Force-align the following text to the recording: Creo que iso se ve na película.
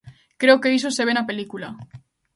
Creo 0.41 0.61
que 0.61 0.73
iso 0.77 0.89
se 0.95 1.05
ve 1.07 1.13
na 1.15 1.27
película. 1.29 1.67